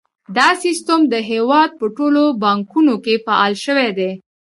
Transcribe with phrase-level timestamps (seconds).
[0.37, 4.11] دا سیستم د هیواد په ټولو بانکونو کې فعال شوی دی۔